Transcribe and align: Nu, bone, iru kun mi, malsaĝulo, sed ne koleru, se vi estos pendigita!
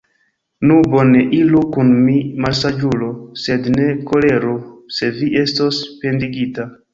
Nu, 0.69 0.75
bone, 0.93 1.19
iru 1.39 1.59
kun 1.75 1.91
mi, 2.05 2.15
malsaĝulo, 2.45 3.11
sed 3.43 3.69
ne 3.75 3.85
koleru, 4.09 4.57
se 4.97 5.11
vi 5.21 5.31
estos 5.45 5.81
pendigita! 6.01 6.69